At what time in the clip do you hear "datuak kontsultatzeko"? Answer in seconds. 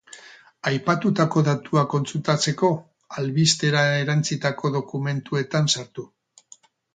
1.47-2.69